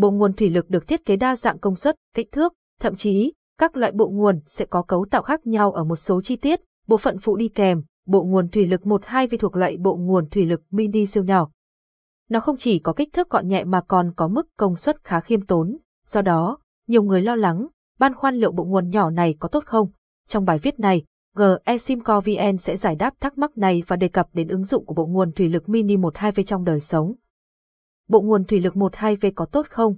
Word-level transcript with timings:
Bộ 0.00 0.10
nguồn 0.10 0.32
thủy 0.32 0.50
lực 0.50 0.70
được 0.70 0.86
thiết 0.88 1.04
kế 1.04 1.16
đa 1.16 1.36
dạng 1.36 1.58
công 1.58 1.76
suất, 1.76 1.96
kích 2.14 2.32
thước, 2.32 2.52
thậm 2.80 2.94
chí, 2.94 3.32
các 3.58 3.76
loại 3.76 3.92
bộ 3.92 4.08
nguồn 4.08 4.40
sẽ 4.46 4.64
có 4.64 4.82
cấu 4.82 5.06
tạo 5.10 5.22
khác 5.22 5.46
nhau 5.46 5.72
ở 5.72 5.84
một 5.84 5.96
số 5.96 6.22
chi 6.22 6.36
tiết, 6.36 6.60
bộ 6.88 6.96
phận 6.96 7.18
phụ 7.18 7.36
đi 7.36 7.48
kèm, 7.48 7.82
bộ 8.06 8.22
nguồn 8.24 8.48
thủy 8.48 8.66
lực 8.66 8.80
12V 8.80 9.38
thuộc 9.38 9.56
loại 9.56 9.76
bộ 9.76 9.96
nguồn 9.96 10.28
thủy 10.28 10.46
lực 10.46 10.62
mini 10.70 11.06
siêu 11.06 11.24
nhỏ. 11.24 11.50
Nó 12.30 12.40
không 12.40 12.56
chỉ 12.56 12.78
có 12.78 12.92
kích 12.92 13.12
thước 13.12 13.30
gọn 13.30 13.48
nhẹ 13.48 13.64
mà 13.64 13.80
còn 13.88 14.12
có 14.16 14.28
mức 14.28 14.48
công 14.56 14.76
suất 14.76 15.04
khá 15.04 15.20
khiêm 15.20 15.46
tốn, 15.46 15.76
do 16.06 16.22
đó, 16.22 16.58
nhiều 16.86 17.02
người 17.02 17.22
lo 17.22 17.36
lắng, 17.36 17.66
băn 17.98 18.14
khoăn 18.14 18.34
liệu 18.34 18.52
bộ 18.52 18.64
nguồn 18.64 18.90
nhỏ 18.90 19.10
này 19.10 19.34
có 19.38 19.48
tốt 19.48 19.64
không. 19.66 19.88
Trong 20.28 20.44
bài 20.44 20.58
viết 20.58 20.80
này, 20.80 21.04
GeSimco 21.36 22.20
VN 22.20 22.56
sẽ 22.56 22.76
giải 22.76 22.94
đáp 22.94 23.14
thắc 23.20 23.38
mắc 23.38 23.58
này 23.58 23.82
và 23.86 23.96
đề 23.96 24.08
cập 24.08 24.28
đến 24.32 24.48
ứng 24.48 24.64
dụng 24.64 24.86
của 24.86 24.94
bộ 24.94 25.06
nguồn 25.06 25.32
thủy 25.32 25.48
lực 25.48 25.68
mini 25.68 25.96
12V 25.96 26.42
trong 26.42 26.64
đời 26.64 26.80
sống. 26.80 27.14
Bộ 28.10 28.20
nguồn 28.20 28.44
thủy 28.44 28.60
lực 28.60 28.74
1-2V 28.74 29.32
có 29.34 29.46
tốt 29.46 29.66
không? 29.70 29.94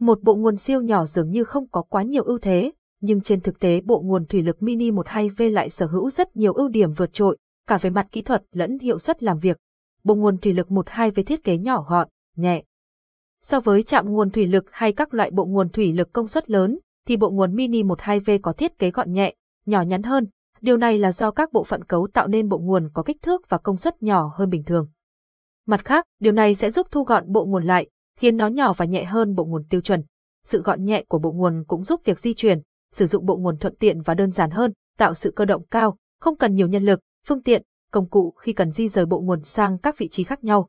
Một 0.00 0.22
bộ 0.22 0.34
nguồn 0.34 0.56
siêu 0.56 0.80
nhỏ 0.80 1.04
dường 1.04 1.30
như 1.30 1.44
không 1.44 1.68
có 1.68 1.82
quá 1.82 2.02
nhiều 2.02 2.22
ưu 2.22 2.38
thế, 2.38 2.72
nhưng 3.00 3.20
trên 3.20 3.40
thực 3.40 3.60
tế 3.60 3.80
bộ 3.80 4.00
nguồn 4.04 4.26
thủy 4.26 4.42
lực 4.42 4.62
mini 4.62 4.90
12V 4.90 5.50
lại 5.50 5.70
sở 5.70 5.86
hữu 5.86 6.10
rất 6.10 6.36
nhiều 6.36 6.52
ưu 6.52 6.68
điểm 6.68 6.92
vượt 6.92 7.12
trội, 7.12 7.38
cả 7.66 7.78
về 7.78 7.90
mặt 7.90 8.06
kỹ 8.12 8.22
thuật 8.22 8.42
lẫn 8.52 8.78
hiệu 8.78 8.98
suất 8.98 9.22
làm 9.22 9.38
việc. 9.38 9.56
Bộ 10.04 10.14
nguồn 10.14 10.38
thủy 10.38 10.52
lực 10.52 10.68
12V 10.68 11.22
thiết 11.22 11.44
kế 11.44 11.58
nhỏ 11.58 11.84
gọn, 11.88 12.08
nhẹ. 12.36 12.62
So 13.42 13.60
với 13.60 13.82
chạm 13.82 14.12
nguồn 14.12 14.30
thủy 14.30 14.46
lực 14.46 14.64
hay 14.70 14.92
các 14.92 15.14
loại 15.14 15.30
bộ 15.30 15.44
nguồn 15.44 15.68
thủy 15.68 15.92
lực 15.92 16.12
công 16.12 16.28
suất 16.28 16.50
lớn, 16.50 16.78
thì 17.06 17.16
bộ 17.16 17.30
nguồn 17.30 17.54
mini 17.54 17.82
12V 17.82 18.38
có 18.42 18.52
thiết 18.52 18.78
kế 18.78 18.90
gọn 18.90 19.12
nhẹ, 19.12 19.34
nhỏ 19.66 19.82
nhắn 19.82 20.02
hơn. 20.02 20.26
Điều 20.60 20.76
này 20.76 20.98
là 20.98 21.12
do 21.12 21.30
các 21.30 21.52
bộ 21.52 21.64
phận 21.64 21.84
cấu 21.84 22.08
tạo 22.12 22.26
nên 22.26 22.48
bộ 22.48 22.58
nguồn 22.58 22.88
có 22.94 23.02
kích 23.02 23.22
thước 23.22 23.48
và 23.48 23.58
công 23.58 23.76
suất 23.76 24.02
nhỏ 24.02 24.32
hơn 24.36 24.50
bình 24.50 24.62
thường. 24.64 24.88
Mặt 25.66 25.84
khác, 25.84 26.04
điều 26.20 26.32
này 26.32 26.54
sẽ 26.54 26.70
giúp 26.70 26.86
thu 26.90 27.04
gọn 27.04 27.32
bộ 27.32 27.44
nguồn 27.44 27.64
lại, 27.64 27.88
khiến 28.18 28.36
nó 28.36 28.46
nhỏ 28.46 28.72
và 28.72 28.84
nhẹ 28.84 29.04
hơn 29.04 29.34
bộ 29.34 29.44
nguồn 29.44 29.64
tiêu 29.64 29.80
chuẩn. 29.80 30.04
Sự 30.44 30.62
gọn 30.62 30.84
nhẹ 30.84 31.04
của 31.08 31.18
bộ 31.18 31.32
nguồn 31.32 31.64
cũng 31.66 31.82
giúp 31.82 32.00
việc 32.04 32.18
di 32.20 32.34
chuyển, 32.34 32.60
sử 32.92 33.06
dụng 33.06 33.26
bộ 33.26 33.36
nguồn 33.36 33.58
thuận 33.58 33.76
tiện 33.76 34.00
và 34.02 34.14
đơn 34.14 34.30
giản 34.30 34.50
hơn, 34.50 34.72
tạo 34.98 35.14
sự 35.14 35.32
cơ 35.36 35.44
động 35.44 35.62
cao, 35.70 35.96
không 36.20 36.36
cần 36.36 36.54
nhiều 36.54 36.68
nhân 36.68 36.84
lực, 36.84 37.00
phương 37.26 37.42
tiện, 37.42 37.62
công 37.92 38.08
cụ 38.08 38.34
khi 38.38 38.52
cần 38.52 38.70
di 38.70 38.88
rời 38.88 39.06
bộ 39.06 39.20
nguồn 39.20 39.40
sang 39.40 39.78
các 39.78 39.98
vị 39.98 40.08
trí 40.08 40.24
khác 40.24 40.44
nhau. 40.44 40.68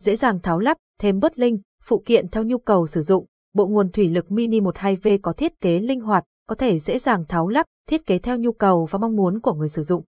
Dễ 0.00 0.16
dàng 0.16 0.40
tháo 0.40 0.58
lắp, 0.58 0.76
thêm 1.00 1.18
bớt 1.18 1.38
linh, 1.38 1.60
phụ 1.84 2.02
kiện 2.06 2.28
theo 2.28 2.42
nhu 2.42 2.58
cầu 2.58 2.86
sử 2.86 3.02
dụng, 3.02 3.26
bộ 3.54 3.66
nguồn 3.66 3.90
thủy 3.90 4.08
lực 4.08 4.32
mini 4.32 4.60
12V 4.60 5.18
có 5.22 5.32
thiết 5.32 5.60
kế 5.60 5.78
linh 5.80 6.00
hoạt, 6.00 6.24
có 6.48 6.54
thể 6.54 6.78
dễ 6.78 6.98
dàng 6.98 7.24
tháo 7.28 7.48
lắp, 7.48 7.66
thiết 7.88 8.06
kế 8.06 8.18
theo 8.18 8.36
nhu 8.36 8.52
cầu 8.52 8.88
và 8.90 8.98
mong 8.98 9.16
muốn 9.16 9.40
của 9.40 9.54
người 9.54 9.68
sử 9.68 9.82
dụng. 9.82 10.04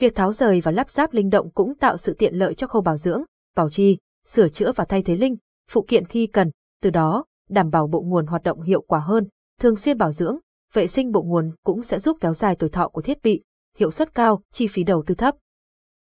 Việc 0.00 0.14
tháo 0.14 0.32
rời 0.32 0.60
và 0.60 0.72
lắp 0.72 0.90
ráp 0.90 1.12
linh 1.12 1.30
động 1.30 1.50
cũng 1.50 1.74
tạo 1.74 1.96
sự 1.96 2.14
tiện 2.18 2.34
lợi 2.34 2.54
cho 2.54 2.66
khâu 2.66 2.82
bảo 2.82 2.96
dưỡng, 2.96 3.22
bảo 3.56 3.70
trì, 3.70 3.98
sửa 4.26 4.48
chữa 4.48 4.72
và 4.72 4.84
thay 4.84 5.02
thế 5.02 5.16
linh, 5.16 5.36
phụ 5.70 5.84
kiện 5.88 6.04
khi 6.04 6.26
cần, 6.26 6.50
từ 6.82 6.90
đó, 6.90 7.24
đảm 7.48 7.70
bảo 7.70 7.86
bộ 7.86 8.00
nguồn 8.00 8.26
hoạt 8.26 8.42
động 8.42 8.62
hiệu 8.62 8.80
quả 8.80 8.98
hơn, 8.98 9.26
thường 9.60 9.76
xuyên 9.76 9.98
bảo 9.98 10.12
dưỡng, 10.12 10.38
vệ 10.72 10.86
sinh 10.86 11.12
bộ 11.12 11.22
nguồn 11.22 11.52
cũng 11.64 11.82
sẽ 11.82 11.98
giúp 11.98 12.16
kéo 12.20 12.34
dài 12.34 12.56
tuổi 12.58 12.70
thọ 12.70 12.88
của 12.88 13.02
thiết 13.02 13.22
bị, 13.22 13.42
hiệu 13.76 13.90
suất 13.90 14.14
cao, 14.14 14.42
chi 14.52 14.66
phí 14.66 14.82
đầu 14.84 15.02
tư 15.06 15.14
thấp. 15.14 15.34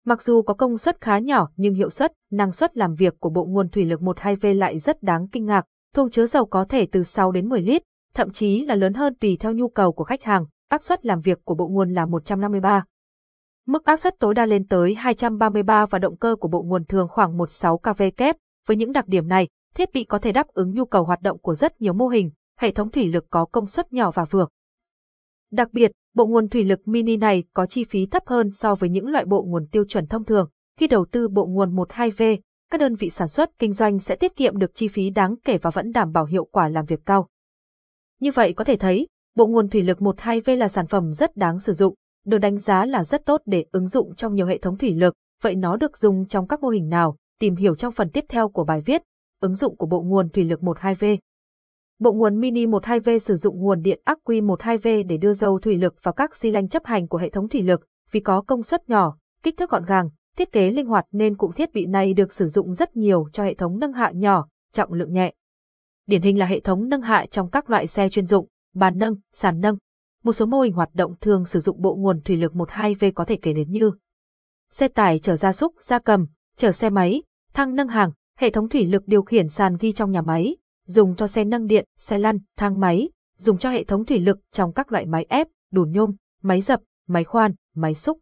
Mặc 0.06 0.22
dù 0.22 0.42
có 0.42 0.54
công 0.54 0.78
suất 0.78 1.02
khá 1.02 1.20
nhỏ 1.20 1.50
nhưng 1.56 1.74
hiệu 1.74 1.90
suất, 1.90 2.14
năng 2.32 2.52
suất 2.52 2.78
làm 2.78 2.96
việc 2.96 3.20
của 3.20 3.30
bộ 3.30 3.46
nguồn 3.46 3.70
thủy 3.70 3.86
lực 3.86 4.02
12V 4.02 4.58
lại 4.58 4.80
rất 4.80 5.04
đáng 5.04 5.28
kinh 5.28 5.46
ngạc, 5.46 5.66
thùng 5.96 6.10
chứa 6.10 6.26
dầu 6.26 6.46
có 6.46 6.66
thể 6.70 6.88
từ 6.92 7.04
6 7.04 7.32
đến 7.32 7.50
10 7.50 7.62
lít, 7.62 7.82
thậm 8.14 8.30
chí 8.30 8.66
là 8.66 8.76
lớn 8.76 8.94
hơn 8.94 9.16
tùy 9.16 9.38
theo 9.40 9.54
nhu 9.54 9.68
cầu 9.68 9.92
của 9.92 10.04
khách 10.04 10.24
hàng, 10.24 10.46
áp 10.70 10.84
suất 10.84 11.06
làm 11.06 11.22
việc 11.22 11.40
của 11.46 11.56
bộ 11.56 11.68
nguồn 11.68 11.94
là 11.94 12.06
153. 12.06 12.84
Mức 13.68 13.86
áp 13.86 13.98
suất 13.98 14.16
tối 14.20 14.34
đa 14.34 14.46
lên 14.46 14.68
tới 14.68 14.94
233 14.94 15.86
và 15.86 16.00
động 16.00 16.18
cơ 16.18 16.36
của 16.40 16.48
bộ 16.48 16.62
nguồn 16.62 16.86
thường 16.86 17.08
khoảng 17.10 17.38
16 17.38 17.78
kV 17.78 18.04
kép. 18.18 18.36
Với 18.68 18.78
những 18.78 18.92
đặc 18.92 19.08
điểm 19.08 19.28
này, 19.28 19.48
thiết 19.76 19.94
bị 19.94 20.04
có 20.04 20.20
thể 20.20 20.32
đáp 20.32 20.48
ứng 20.48 20.74
nhu 20.74 20.86
cầu 20.86 21.04
hoạt 21.04 21.22
động 21.22 21.38
của 21.38 21.56
rất 21.56 21.82
nhiều 21.82 21.94
mô 21.94 22.08
hình, 22.08 22.32
hệ 22.60 22.72
thống 22.72 22.92
thủy 22.92 23.08
lực 23.08 23.26
có 23.30 23.46
công 23.46 23.66
suất 23.66 23.94
nhỏ 23.94 24.12
và 24.12 24.26
vừa. 24.26 24.48
Đặc 25.52 25.68
biệt, 25.72 25.92
bộ 26.16 26.26
nguồn 26.26 26.50
thủy 26.50 26.64
lực 26.64 26.88
mini 26.88 27.18
này 27.18 27.44
có 27.54 27.66
chi 27.66 27.84
phí 27.84 28.06
thấp 28.06 28.24
hơn 28.26 28.52
so 28.52 28.76
với 28.76 28.90
những 28.90 29.08
loại 29.08 29.26
bộ 29.26 29.44
nguồn 29.48 29.68
tiêu 29.68 29.86
chuẩn 29.86 30.08
thông 30.08 30.26
thường. 30.26 30.50
Khi 30.78 30.88
đầu 30.88 31.06
tư 31.12 31.28
bộ 31.28 31.46
nguồn 31.46 31.76
12V, 31.76 32.38
các 32.72 32.80
đơn 32.80 32.96
vị 32.96 33.10
sản 33.10 33.28
xuất 33.28 33.50
kinh 33.60 33.74
doanh 33.74 34.00
sẽ 34.00 34.16
tiết 34.16 34.36
kiệm 34.36 34.58
được 34.58 34.72
chi 34.76 34.88
phí 34.88 35.10
đáng 35.10 35.36
kể 35.44 35.58
và 35.58 35.70
vẫn 35.70 35.92
đảm 35.92 36.12
bảo 36.12 36.26
hiệu 36.26 36.46
quả 36.52 36.70
làm 36.70 36.86
việc 36.86 37.00
cao. 37.06 37.28
Như 38.20 38.32
vậy 38.32 38.54
có 38.54 38.64
thể 38.64 38.76
thấy, 38.76 39.08
bộ 39.36 39.48
nguồn 39.48 39.70
thủy 39.70 39.84
lực 39.84 39.98
12V 39.98 40.56
là 40.56 40.68
sản 40.68 40.88
phẩm 40.88 41.14
rất 41.14 41.36
đáng 41.36 41.60
sử 41.60 41.74
dụng, 41.74 41.96
được 42.30 42.38
đánh 42.38 42.58
giá 42.58 42.86
là 42.86 43.04
rất 43.04 43.26
tốt 43.26 43.42
để 43.46 43.66
ứng 43.72 43.88
dụng 43.88 44.16
trong 44.16 44.34
nhiều 44.34 44.46
hệ 44.46 44.58
thống 44.58 44.78
thủy 44.78 44.94
lực, 44.94 45.14
vậy 45.42 45.56
nó 45.56 45.78
được 45.78 45.98
dùng 45.98 46.26
trong 46.26 46.48
các 46.48 46.62
mô 46.62 46.70
hình 46.70 46.90
nào? 46.90 47.16
Tìm 47.40 47.56
hiểu 47.56 47.76
trong 47.76 47.94
phần 47.94 48.10
tiếp 48.10 48.26
theo 48.30 48.50
của 48.50 48.64
bài 48.64 48.82
viết, 48.86 49.02
ứng 49.42 49.56
dụng 49.56 49.78
của 49.78 49.86
bộ 49.86 50.02
nguồn 50.02 50.30
thủy 50.30 50.44
lực 50.44 50.60
12V. 50.60 51.18
Bộ 52.00 52.12
nguồn 52.12 52.40
mini 52.40 52.66
12V 52.66 53.18
sử 53.18 53.36
dụng 53.36 53.60
nguồn 53.60 53.82
điện 53.82 54.02
ắc 54.04 54.20
quy 54.24 54.42
12V 54.42 55.08
để 55.08 55.18
đưa 55.18 55.34
dầu 55.34 55.60
thủy 55.60 55.78
lực 55.78 55.96
vào 56.04 56.14
các 56.14 56.36
xi 56.36 56.52
lanh 56.52 56.68
chấp 56.68 56.86
hành 56.86 57.08
của 57.08 57.18
hệ 57.18 57.30
thống 57.30 57.50
thủy 57.50 57.62
lực, 57.62 57.86
vì 58.12 58.20
có 58.20 58.42
công 58.42 58.64
suất 58.64 58.90
nhỏ, 58.90 59.18
kích 59.44 59.58
thước 59.58 59.70
gọn 59.70 59.86
gàng, 59.86 60.10
thiết 60.38 60.52
kế 60.52 60.72
linh 60.72 60.86
hoạt 60.86 61.06
nên 61.12 61.38
cụm 61.38 61.52
thiết 61.52 61.74
bị 61.74 61.86
này 61.86 62.14
được 62.14 62.34
sử 62.34 62.48
dụng 62.48 62.74
rất 62.74 62.98
nhiều 62.98 63.28
cho 63.34 63.44
hệ 63.44 63.54
thống 63.54 63.80
nâng 63.80 63.94
hạ 63.94 64.12
nhỏ, 64.16 64.48
trọng 64.74 64.94
lượng 64.94 65.14
nhẹ. 65.14 65.34
Điển 66.08 66.22
hình 66.22 66.40
là 66.40 66.46
hệ 66.46 66.60
thống 66.60 66.90
nâng 66.90 67.02
hạ 67.02 67.26
trong 67.32 67.50
các 67.50 67.70
loại 67.70 67.88
xe 67.88 68.10
chuyên 68.10 68.26
dụng, 68.26 68.48
bàn 68.76 68.98
nâng, 68.98 69.16
sàn 69.34 69.60
nâng. 69.60 69.78
Một 70.30 70.34
số 70.34 70.46
mô 70.46 70.62
hình 70.62 70.74
hoạt 70.74 70.90
động 70.94 71.16
thường 71.22 71.46
sử 71.46 71.60
dụng 71.60 71.82
bộ 71.82 71.96
nguồn 71.96 72.22
thủy 72.22 72.38
lực 72.38 72.54
12V 72.54 73.12
có 73.16 73.26
thể 73.26 73.38
kể 73.42 73.54
đến 73.54 73.72
như 73.72 73.92
xe 74.72 74.88
tải 74.88 75.20
chở 75.20 75.36
gia 75.36 75.54
súc, 75.54 75.74
gia 75.82 76.00
cầm, 76.00 76.26
chở 76.56 76.72
xe 76.72 76.90
máy, 76.90 77.24
thang 77.54 77.76
nâng 77.76 77.88
hàng, 77.88 78.12
hệ 78.38 78.50
thống 78.50 78.70
thủy 78.70 78.86
lực 78.86 79.04
điều 79.06 79.22
khiển 79.22 79.48
sàn 79.48 79.78
ghi 79.80 79.92
trong 79.92 80.12
nhà 80.12 80.22
máy, 80.22 80.58
dùng 80.86 81.16
cho 81.16 81.28
xe 81.28 81.44
nâng 81.44 81.68
điện, 81.68 81.86
xe 81.98 82.18
lăn, 82.18 82.40
thang 82.58 82.80
máy, 82.80 83.10
dùng 83.38 83.58
cho 83.58 83.70
hệ 83.70 83.84
thống 83.84 84.06
thủy 84.06 84.20
lực 84.20 84.40
trong 84.52 84.74
các 84.74 84.92
loại 84.92 85.06
máy 85.06 85.26
ép, 85.30 85.48
đùn 85.72 85.92
nhôm, 85.92 86.16
máy 86.42 86.62
dập, 86.62 86.80
máy 87.08 87.24
khoan, 87.24 87.54
máy 87.76 87.94
xúc. 87.94 88.20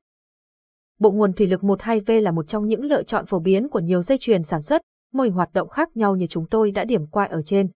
Bộ 1.00 1.12
nguồn 1.12 1.34
thủy 1.34 1.48
lực 1.48 1.62
12V 1.62 2.22
là 2.22 2.32
một 2.32 2.48
trong 2.48 2.68
những 2.68 2.84
lựa 2.84 3.04
chọn 3.04 3.26
phổ 3.26 3.40
biến 3.40 3.70
của 3.70 3.80
nhiều 3.80 4.02
dây 4.02 4.18
chuyền 4.18 4.44
sản 4.44 4.62
xuất, 4.62 4.82
mô 5.14 5.24
hình 5.24 5.34
hoạt 5.34 5.50
động 5.54 5.70
khác 5.70 5.98
nhau 5.98 6.16
như 6.16 6.28
chúng 6.28 6.46
tôi 6.50 6.72
đã 6.72 6.84
điểm 6.84 7.08
qua 7.08 7.26
ở 7.26 7.42
trên. 7.42 7.70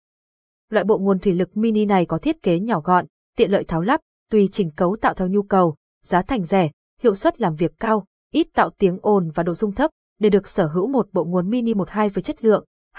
Loại 0.69 0.83
bộ 0.83 0.97
nguồn 0.97 1.19
thủy 1.19 1.33
lực 1.33 1.57
mini 1.57 1.85
này 1.85 2.05
có 2.05 2.17
thiết 2.17 2.41
kế 2.41 2.59
nhỏ 2.59 2.81
gọn, 2.81 3.05
tiện 3.37 3.51
lợi 3.51 3.63
tháo 3.63 3.81
lắp, 3.81 4.01
tùy 4.29 4.49
chỉnh 4.51 4.71
cấu 4.71 4.97
tạo 5.01 5.13
theo 5.13 5.27
nhu 5.27 5.41
cầu, 5.41 5.75
giá 6.05 6.21
thành 6.21 6.43
rẻ, 6.43 6.69
hiệu 7.01 7.15
suất 7.15 7.41
làm 7.41 7.55
việc 7.55 7.71
cao, 7.79 8.05
ít 8.31 8.47
tạo 8.53 8.69
tiếng 8.77 8.99
ồn 9.01 9.31
và 9.35 9.43
độ 9.43 9.53
rung 9.53 9.71
thấp, 9.71 9.91
để 10.19 10.29
được 10.29 10.47
sở 10.47 10.67
hữu 10.67 10.87
một 10.87 11.07
bộ 11.13 11.25
nguồn 11.25 11.49
mini 11.49 11.73
12 11.73 12.09
với 12.09 12.21
chất 12.21 12.43
lượng, 12.43 12.65